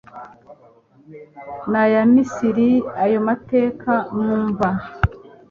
[1.69, 2.69] ni aya Misiri
[3.03, 4.67] ayo mateka mwumva